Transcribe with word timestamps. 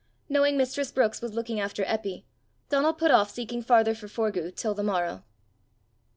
Knowing 0.27 0.57
mistress 0.57 0.91
Brookes 0.91 1.21
was 1.21 1.35
looking 1.35 1.59
after 1.59 1.83
Eppy, 1.85 2.25
Donal 2.69 2.93
put 2.95 3.11
off 3.11 3.29
seeking 3.29 3.61
farther 3.61 3.93
for 3.93 4.07
Forgue 4.07 4.55
till 4.55 4.73
the 4.73 4.81
morrow. 4.81 5.23